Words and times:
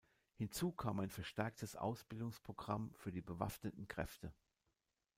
Hinzu 0.33 0.71
kam 0.71 0.99
ein 0.99 1.11
verstärktes 1.11 1.75
Ausbildungsprogramm 1.75 2.91
für 2.95 3.11
die 3.11 3.21
bewaffneten 3.21 3.87
Kräfte. 3.87 4.33